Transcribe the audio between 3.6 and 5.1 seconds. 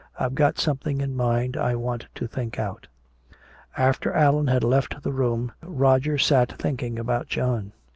After Allan had left